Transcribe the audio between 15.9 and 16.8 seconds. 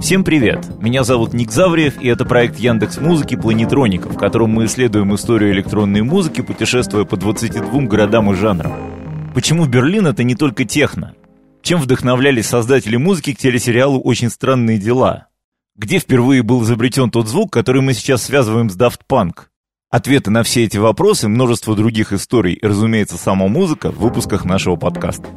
впервые был